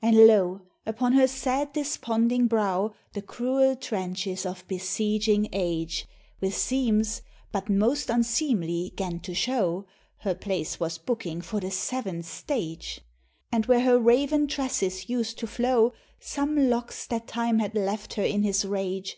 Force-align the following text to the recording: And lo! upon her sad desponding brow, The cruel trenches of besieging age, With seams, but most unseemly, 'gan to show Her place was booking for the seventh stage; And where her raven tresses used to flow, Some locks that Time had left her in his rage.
And 0.00 0.28
lo! 0.28 0.60
upon 0.86 1.14
her 1.14 1.26
sad 1.26 1.72
desponding 1.72 2.46
brow, 2.46 2.94
The 3.14 3.20
cruel 3.22 3.74
trenches 3.74 4.46
of 4.46 4.64
besieging 4.68 5.48
age, 5.52 6.06
With 6.40 6.56
seams, 6.56 7.22
but 7.50 7.68
most 7.68 8.08
unseemly, 8.08 8.92
'gan 8.94 9.18
to 9.22 9.34
show 9.34 9.84
Her 10.18 10.36
place 10.36 10.78
was 10.78 10.98
booking 10.98 11.40
for 11.40 11.58
the 11.58 11.72
seventh 11.72 12.26
stage; 12.26 13.00
And 13.50 13.66
where 13.66 13.80
her 13.80 13.98
raven 13.98 14.46
tresses 14.46 15.08
used 15.08 15.36
to 15.38 15.48
flow, 15.48 15.92
Some 16.20 16.70
locks 16.70 17.04
that 17.08 17.26
Time 17.26 17.58
had 17.58 17.74
left 17.74 18.14
her 18.14 18.24
in 18.24 18.44
his 18.44 18.64
rage. 18.64 19.16